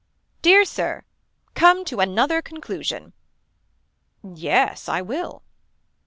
[0.41, 1.03] Dear Sir.
[1.53, 3.13] Come to another conclusion.
[4.23, 5.43] Yes I will.